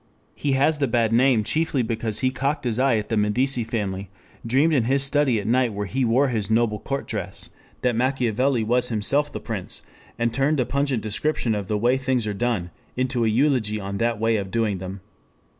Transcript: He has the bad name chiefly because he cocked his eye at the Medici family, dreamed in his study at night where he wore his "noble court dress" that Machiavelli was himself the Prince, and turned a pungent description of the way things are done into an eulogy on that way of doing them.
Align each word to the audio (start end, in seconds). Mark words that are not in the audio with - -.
He 0.33 0.53
has 0.53 0.79
the 0.79 0.87
bad 0.87 1.13
name 1.13 1.43
chiefly 1.43 1.83
because 1.83 2.21
he 2.21 2.31
cocked 2.31 2.63
his 2.63 2.79
eye 2.79 2.97
at 2.97 3.09
the 3.09 3.17
Medici 3.17 3.63
family, 3.63 4.09
dreamed 4.43 4.73
in 4.73 4.85
his 4.85 5.03
study 5.03 5.39
at 5.39 5.45
night 5.45 5.73
where 5.73 5.85
he 5.85 6.03
wore 6.03 6.29
his 6.29 6.49
"noble 6.49 6.79
court 6.79 7.05
dress" 7.07 7.51
that 7.83 7.95
Machiavelli 7.95 8.63
was 8.63 8.89
himself 8.89 9.31
the 9.31 9.39
Prince, 9.39 9.83
and 10.17 10.33
turned 10.33 10.59
a 10.59 10.65
pungent 10.65 11.03
description 11.03 11.53
of 11.53 11.67
the 11.67 11.77
way 11.77 11.97
things 11.97 12.25
are 12.25 12.33
done 12.33 12.71
into 12.97 13.23
an 13.23 13.31
eulogy 13.31 13.79
on 13.79 13.99
that 13.99 14.19
way 14.19 14.37
of 14.37 14.49
doing 14.49 14.79
them. 14.79 15.01